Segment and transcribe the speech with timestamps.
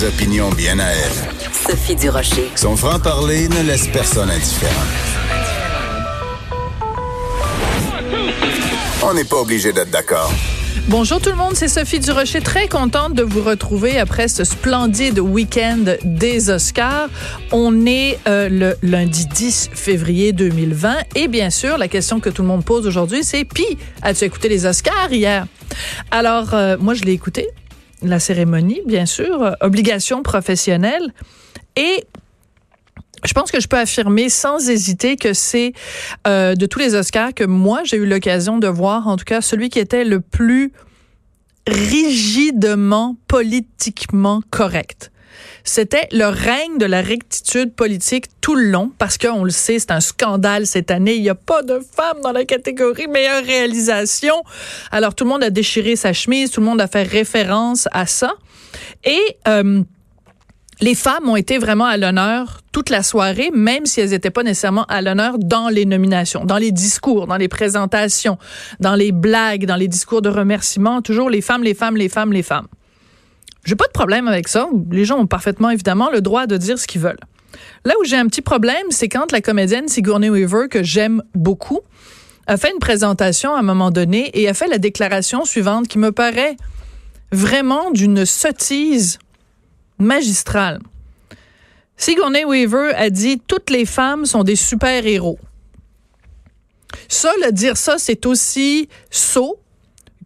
[0.00, 1.42] Des opinions bien à elle.
[1.52, 2.50] Sophie Durocher.
[2.56, 4.72] Son franc-parler ne laisse personne indifférent.
[9.02, 10.32] On n'est pas obligé d'être d'accord.
[10.88, 15.18] Bonjour tout le monde, c'est Sophie Durocher, très contente de vous retrouver après ce splendide
[15.18, 17.10] week-end des Oscars.
[17.52, 22.40] On est euh, le lundi 10 février 2020 et bien sûr, la question que tout
[22.40, 25.46] le monde pose aujourd'hui, c'est puis as-tu écouté les Oscars hier
[26.10, 27.48] Alors euh, moi je l'ai écouté,
[28.02, 31.12] la cérémonie bien sûr, euh, obligation professionnelle
[31.76, 32.04] et
[33.24, 35.72] je pense que je peux affirmer sans hésiter que c'est
[36.26, 39.40] euh, de tous les Oscars que moi j'ai eu l'occasion de voir, en tout cas
[39.40, 40.72] celui qui était le plus
[41.66, 45.10] rigidement politiquement correct.
[45.64, 49.90] C'était le règne de la rectitude politique tout le long, parce qu'on le sait, c'est
[49.90, 51.14] un scandale cette année.
[51.14, 54.34] Il n'y a pas de femmes dans la catégorie meilleure réalisation.
[54.90, 58.06] Alors tout le monde a déchiré sa chemise, tout le monde a fait référence à
[58.06, 58.34] ça.
[59.04, 59.82] Et euh,
[60.80, 64.42] les femmes ont été vraiment à l'honneur toute la soirée, même si elles n'étaient pas
[64.42, 68.38] nécessairement à l'honneur dans les nominations, dans les discours, dans les présentations,
[68.78, 71.02] dans les blagues, dans les discours de remerciement.
[71.02, 72.66] Toujours les femmes, les femmes, les femmes, les femmes.
[73.64, 74.68] J'ai pas de problème avec ça.
[74.90, 77.20] Les gens ont parfaitement, évidemment, le droit de dire ce qu'ils veulent.
[77.84, 81.80] Là où j'ai un petit problème, c'est quand la comédienne Sigourney Weaver, que j'aime beaucoup,
[82.46, 85.98] a fait une présentation à un moment donné et a fait la déclaration suivante qui
[85.98, 86.56] me paraît
[87.32, 89.18] vraiment d'une sottise
[89.98, 90.80] magistrale.
[91.96, 95.38] Sigourney Weaver a dit toutes les femmes sont des super-héros.
[97.08, 99.60] Ça, le dire ça, c'est aussi sot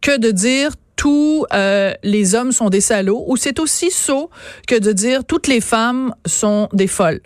[0.00, 4.30] que de dire tous euh, les hommes sont des salauds, ou c'est aussi sot
[4.66, 7.20] que de dire toutes les femmes sont des folles.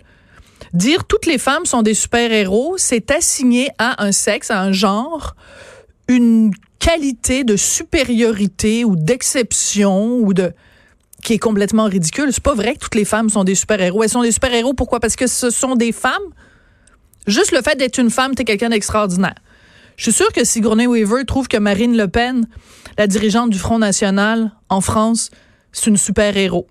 [0.73, 5.35] Dire toutes les femmes sont des super-héros, c'est assigner à un sexe, à un genre,
[6.07, 10.51] une qualité de supériorité ou d'exception ou de
[11.23, 12.29] qui est complètement ridicule.
[12.31, 14.03] C'est pas vrai que toutes les femmes sont des super-héros.
[14.03, 14.99] Elles sont des super-héros pourquoi?
[14.99, 16.13] Parce que ce sont des femmes.
[17.27, 19.35] Juste le fait d'être une femme, t'es quelqu'un d'extraordinaire.
[19.97, 22.47] Je suis sûre que Sigourney Weaver trouve que Marine Le Pen,
[22.99, 25.31] la dirigeante du Front national en France,
[25.71, 26.67] c'est une super-héros.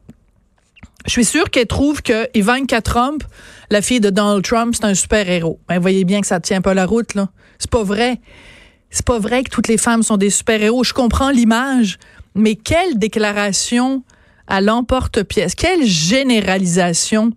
[1.07, 3.25] Je suis sûre qu'elle trouve que Ivanka Trump,
[3.71, 5.59] la fille de Donald Trump, c'est un super-héros.
[5.71, 7.31] Ben, voyez bien que ça tient pas la route, là.
[7.59, 8.21] C'est pas vrai.
[8.91, 10.85] C'est pas vrai que toutes les femmes sont des super-héros.
[10.85, 11.99] Je comprends l'image,
[12.35, 14.05] mais quelle déclaration
[14.49, 15.55] à l'emporte-pièce.
[15.55, 17.33] Quelle généralisation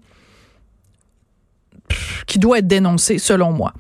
[2.28, 3.74] qui doit être dénoncée, selon moi.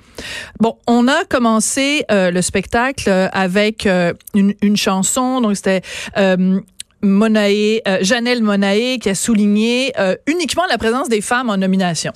[0.59, 5.81] Bon, on a commencé euh, le spectacle avec euh, une, chanson, donc c'était
[6.17, 6.59] euh,
[7.03, 9.93] euh, Janelle Monae qui a souligné
[10.27, 12.13] uniquement la présence des femmes en nomination.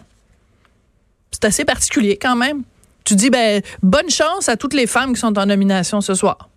[1.32, 2.64] C'est assez particulier quand même.
[3.04, 6.50] Tu dis, ben, bonne chance à toutes les femmes qui sont en nomination ce soir.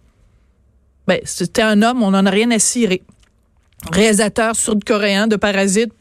[1.07, 3.03] Ben, c'était un homme, on n'en a rien à cirer
[3.93, 5.93] réalisateur sud-coréen de Parasite,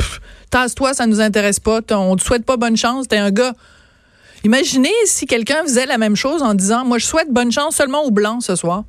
[0.49, 3.53] tasse-toi, ça nous intéresse pas, on te souhaite pas bonne chance, t'es un gars.
[4.43, 8.03] Imaginez si quelqu'un faisait la même chose en disant, moi je souhaite bonne chance seulement
[8.03, 8.83] aux blancs ce soir,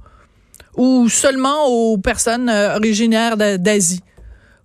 [0.76, 4.02] ou seulement aux personnes euh, originaires d'Asie,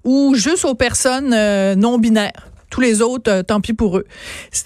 [0.04, 2.50] ou juste aux personnes euh, non binaires.
[2.70, 4.06] Tous les autres, euh, tant pis pour eux.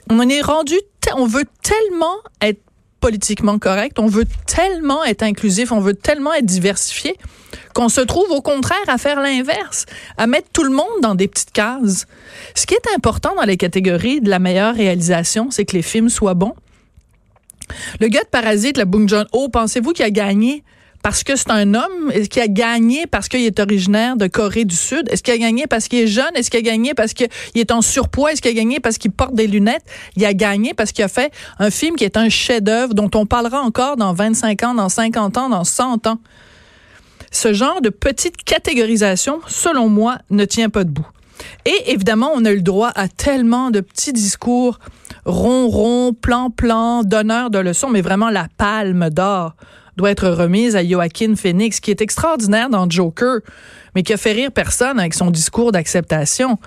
[0.09, 0.75] On en est rendu,
[1.15, 2.61] on veut tellement être
[2.99, 7.15] politiquement correct, on veut tellement être inclusif, on veut tellement être diversifié
[7.77, 9.85] qu'on se trouve au contraire à faire l'inverse,
[10.17, 12.07] à mettre tout le monde dans des petites cases.
[12.55, 16.09] Ce qui est important dans les catégories de la meilleure réalisation, c'est que les films
[16.09, 16.55] soient bons.
[17.99, 20.63] Le gars de Parasite, le Bong Joon-ho, pensez-vous qu'il a gagné
[21.03, 22.09] parce que c'est un homme?
[22.11, 25.07] Est-ce qu'il a gagné parce qu'il est originaire de Corée du Sud?
[25.11, 26.31] Est-ce qu'il a gagné parce qu'il est jeune?
[26.33, 28.31] Est-ce qu'il a gagné parce qu'il est en surpoids?
[28.31, 29.85] Est-ce qu'il a gagné parce qu'il porte des lunettes?
[30.15, 33.27] Il a gagné parce qu'il a fait un film qui est un chef-d'œuvre dont on
[33.27, 36.17] parlera encore dans 25 ans, dans 50 ans, dans 100 ans.
[37.37, 41.05] Ce genre de petite catégorisation, selon moi, ne tient pas debout.
[41.65, 44.79] Et évidemment, on a eu le droit à tellement de petits discours
[45.23, 49.53] ronron, plan-plan, donneurs de leçons, mais vraiment la palme d'or
[49.97, 53.41] doit être remise à Joaquin Phoenix, qui est extraordinaire dans Joker,
[53.93, 56.57] mais qui a fait rire personne avec son discours d'acceptation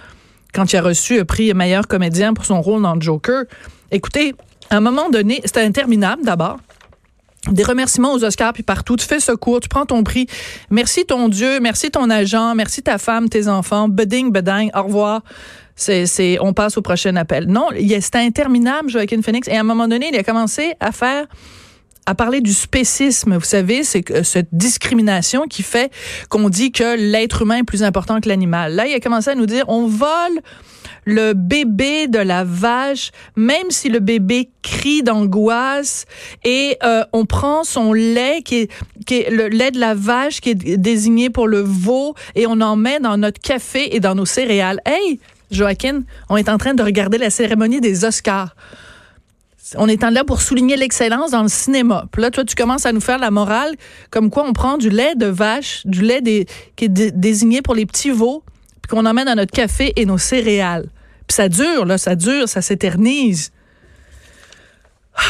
[0.55, 3.43] quand il a reçu le prix meilleur comédien pour son rôle dans Joker.
[3.91, 4.37] Écoutez,
[4.71, 6.59] À un moment donné, c'était interminable d'abord
[7.49, 8.97] des remerciements aux Oscars puis partout.
[8.97, 10.27] Tu fais secours, tu prends ton prix.
[10.71, 13.89] Merci ton Dieu, merci ton agent, merci ta femme, tes enfants.
[13.89, 15.23] Beding, beding, au revoir.
[15.77, 17.47] C'est, c'est, on passe au prochain appel.
[17.47, 17.69] Non,
[18.01, 19.49] c'était interminable, Joaquin Phoenix.
[19.49, 21.27] Et à un moment donné, il a commencé à faire
[22.07, 23.37] à parler du spécisme.
[23.37, 25.93] Vous savez, c'est cette discrimination qui fait
[26.29, 28.75] qu'on dit que l'être humain est plus important que l'animal.
[28.75, 30.41] Là, il a commencé à nous dire, on vole
[31.11, 36.07] le bébé de la vache, même si le bébé crie d'angoisse,
[36.45, 38.69] et euh, on prend son lait qui
[39.11, 42.77] est, le lait de la vache qui est désigné pour le veau, et on en
[42.77, 44.81] met dans notre café et dans nos céréales.
[44.87, 45.19] Hey,
[45.51, 48.55] Joaquin, on est en train de regarder la cérémonie des Oscars.
[49.77, 52.07] On est en là pour souligner l'excellence dans le cinéma.
[52.11, 53.75] Puis là, toi, tu commences à nous faire la morale,
[54.11, 56.23] comme quoi on prend du lait de vache, du lait
[56.77, 58.43] qui est désigné pour les petits veaux,
[58.83, 60.89] puis qu'on en met dans notre café et nos céréales.
[61.31, 63.53] Ça dure, là, ça dure, ça s'éternise.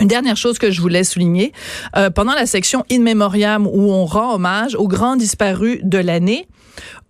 [0.00, 1.52] Une dernière chose que je voulais souligner,
[1.96, 6.48] euh, pendant la section In Memoriam où on rend hommage aux grands disparus de l'année,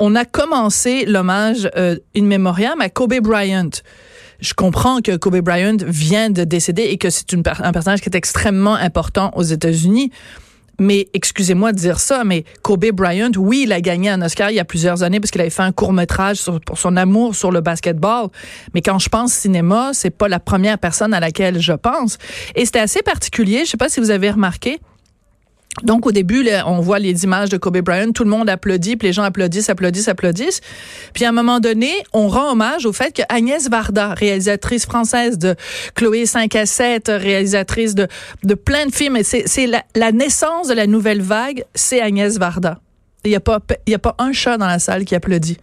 [0.00, 3.70] on a commencé l'hommage euh, In Memoriam à Kobe Bryant.
[4.40, 8.16] Je comprends que Kobe Bryant vient de décéder et que c'est un personnage qui est
[8.16, 10.10] extrêmement important aux États-Unis.
[10.80, 14.56] Mais excusez-moi de dire ça, mais Kobe Bryant, oui, il a gagné un Oscar il
[14.56, 17.50] y a plusieurs années parce qu'il avait fait un court métrage pour son amour sur
[17.50, 18.28] le basketball.
[18.74, 22.19] Mais quand je pense cinéma, c'est pas la première personne à laquelle je pense.
[22.54, 23.62] Et c'était assez particulier.
[23.64, 24.80] Je sais pas si vous avez remarqué.
[25.82, 29.08] Donc, au début, on voit les images de Kobe Bryant, tout le monde applaudit, puis
[29.08, 30.60] les gens applaudissent, applaudissent, applaudissent.
[31.14, 35.38] Puis, à un moment donné, on rend hommage au fait que Agnès Varda, réalisatrice française
[35.38, 35.56] de
[35.94, 38.06] Chloé 5 à 7, réalisatrice de,
[38.54, 42.78] plein de films, c'est la, naissance de la nouvelle vague, c'est Agnès Varda.
[43.24, 45.56] Il n'y a, a pas un chat dans la salle qui applaudit.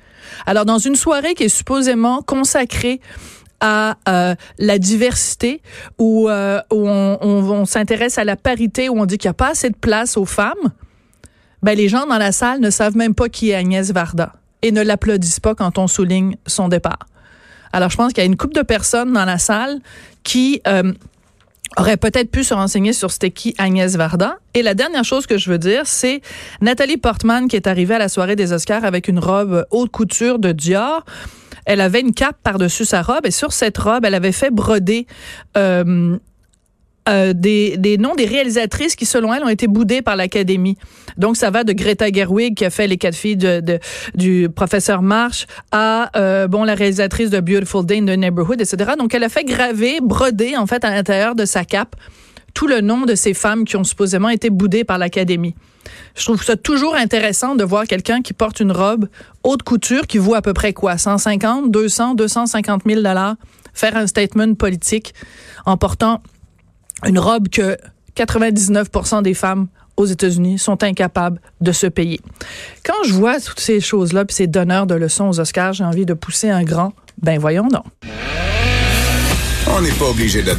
[0.48, 3.00] Alors, dans une soirée qui est supposément consacrée
[3.62, 5.62] à euh, la diversité,
[5.98, 9.50] où, euh, où on, s'intéresse à la parité, où on dit qu'il n'y a pas
[9.50, 10.74] assez de place aux femmes,
[11.62, 14.72] ben les gens dans la salle ne savent même pas qui est Agnès Varda et
[14.72, 17.08] ne l'applaudissent pas quand on souligne son départ.
[17.74, 19.80] Alors je pense qu'il y a une couple de personnes dans la salle
[20.24, 20.94] qui euh,
[21.80, 24.38] auraient peut-être pu se renseigner sur c'était Agnès Varda.
[24.54, 26.22] Et la dernière chose que je veux dire, c'est
[26.62, 30.40] Nathalie Portman qui est arrivée à la soirée des Oscars avec une robe haute couture
[30.40, 31.06] de Dior
[31.66, 35.06] elle avait une cape par-dessus sa robe et sur cette robe, elle avait fait broder
[35.56, 36.18] euh,
[37.08, 40.78] euh, des, noms des réalisatrices qui, selon elle, ont été boudées par l'Académie.
[41.18, 43.38] Donc, ça va de Greta Gerwig, qui a fait Les quatre filles
[44.16, 48.92] du professeur Marsh, à, euh, bon, la réalisatrice de Beautiful Day in the Neighborhood, etc.
[48.98, 51.96] Donc, elle a fait graver, broder, en fait, à l'intérieur de sa cape,
[52.54, 55.56] tout le nom de ces femmes qui ont supposément été boudées par l'Académie.
[56.16, 59.08] Je trouve ça toujours intéressant de voir quelqu'un qui porte une robe
[59.44, 60.98] haute couture qui vaut à peu près quoi?
[60.98, 63.36] 150, 200, 250 000 dollars
[63.74, 65.14] faire un statement politique
[65.66, 66.22] en portant
[67.06, 67.78] une robe que
[68.16, 69.68] 99% des femmes
[69.98, 72.20] aux États-Unis sont incapables de se payer.
[72.86, 76.06] Quand je vois toutes ces choses-là, puis ces donneurs de leçons aux Oscars, j'ai envie
[76.06, 77.84] de pousser un grand, ben voyons donc.
[79.68, 80.58] On n'est pas obligé d'être